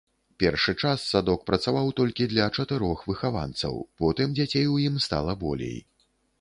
Першы 0.43 0.73
час 0.87 1.03
садок 1.09 1.43
працаваў 1.49 1.91
толькі 1.99 2.27
для 2.33 2.47
чатырох 2.57 3.05
выхаванцаў, 3.11 3.73
потым 4.03 4.27
дзяцей 4.41 4.67
у 4.77 4.83
ім 4.89 4.95
стала 5.09 5.41
болей. 5.47 5.77